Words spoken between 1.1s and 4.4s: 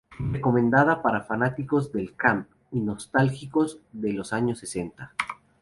fanáticos del "camp" y nostálgicos de los